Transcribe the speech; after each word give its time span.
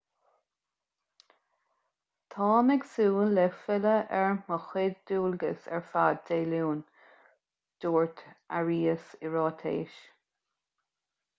táim 2.35 2.71
ag 2.75 2.85
súil 2.93 3.35
le 3.39 3.43
filleadh 3.65 4.15
ar 4.19 4.33
mo 4.47 4.57
chuid 4.69 4.95
dualgas 5.11 5.67
ar 5.79 5.83
fad 5.91 6.23
dé 6.31 6.39
luain 6.53 6.81
dúirt 7.85 8.23
arias 8.61 9.05
i 9.27 9.31
ráiteas 9.37 10.01